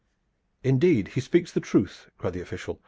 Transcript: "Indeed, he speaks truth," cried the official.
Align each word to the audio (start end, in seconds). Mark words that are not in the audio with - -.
"Indeed, 0.63 1.09
he 1.09 1.21
speaks 1.21 1.53
truth," 1.61 2.09
cried 2.17 2.33
the 2.33 2.41
official. 2.41 2.79